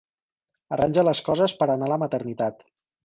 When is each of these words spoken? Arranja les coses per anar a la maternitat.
Arranja 0.77 1.03
les 1.07 1.21
coses 1.27 1.55
per 1.59 1.67
anar 1.75 1.91
a 1.91 1.93
la 1.93 2.01
maternitat. 2.05 2.67